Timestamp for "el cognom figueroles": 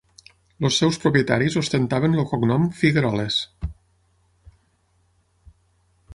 2.17-3.39